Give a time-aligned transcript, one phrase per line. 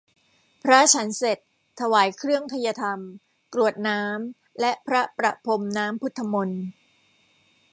[0.63, 1.39] พระฉันเสร็จ
[1.79, 2.99] ถวายเครื่องไทยธรรม
[3.53, 6.63] กรวดน้ำและพระประพรมน้ำพุทธมนต์